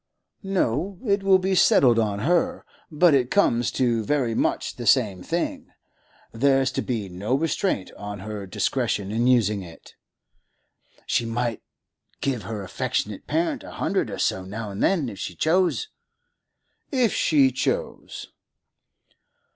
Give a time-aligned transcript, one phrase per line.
[0.41, 2.65] 'No; it will be settled on her.
[2.89, 5.67] But it comes to very much the same thing;
[6.31, 9.93] there's to be no restraint on her discretion in using it.'
[11.05, 11.61] 'She might
[12.19, 15.89] give her affectionate parent a hundred or so now and then, if she chose?'
[16.91, 18.31] 'If she chose.